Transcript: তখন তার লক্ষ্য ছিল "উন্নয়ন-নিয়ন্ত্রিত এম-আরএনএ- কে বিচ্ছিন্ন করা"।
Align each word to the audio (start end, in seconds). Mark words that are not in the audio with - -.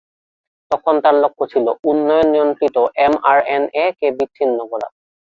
তখন 0.71 0.95
তার 1.03 1.15
লক্ষ্য 1.23 1.43
ছিল 1.51 1.65
"উন্নয়ন-নিয়ন্ত্রিত 1.83 2.75
এম-আরএনএ- 3.05 3.95
কে 3.99 4.07
বিচ্ছিন্ন 4.17 4.57
করা"। 4.71 4.87